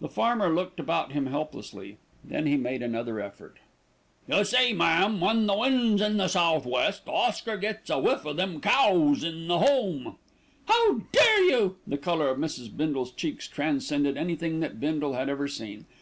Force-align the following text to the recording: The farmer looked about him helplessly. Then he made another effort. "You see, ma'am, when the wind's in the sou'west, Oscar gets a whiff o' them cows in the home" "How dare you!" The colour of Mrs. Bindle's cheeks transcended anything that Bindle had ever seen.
The 0.00 0.08
farmer 0.08 0.48
looked 0.48 0.80
about 0.80 1.12
him 1.12 1.26
helplessly. 1.26 1.98
Then 2.24 2.46
he 2.46 2.56
made 2.56 2.80
another 2.82 3.20
effort. 3.20 3.58
"You 4.26 4.44
see, 4.46 4.72
ma'am, 4.72 5.20
when 5.20 5.44
the 5.46 5.54
wind's 5.54 6.00
in 6.00 6.16
the 6.16 6.28
sou'west, 6.28 7.02
Oscar 7.06 7.58
gets 7.58 7.90
a 7.90 7.98
whiff 8.00 8.24
o' 8.24 8.32
them 8.32 8.62
cows 8.62 9.22
in 9.22 9.48
the 9.48 9.58
home" 9.58 10.16
"How 10.68 11.00
dare 11.12 11.42
you!" 11.50 11.76
The 11.86 11.98
colour 11.98 12.30
of 12.30 12.38
Mrs. 12.38 12.74
Bindle's 12.74 13.12
cheeks 13.12 13.46
transcended 13.46 14.16
anything 14.16 14.60
that 14.60 14.80
Bindle 14.80 15.12
had 15.12 15.28
ever 15.28 15.46
seen. 15.46 15.84